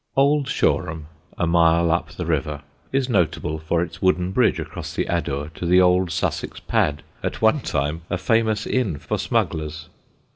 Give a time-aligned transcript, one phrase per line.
[0.15, 5.05] Old Shoreham, a mile up the river, is notable for its wooden bridge across the
[5.05, 9.89] Adur to the Old Sussex Pad, at one time a famous inn for smugglers.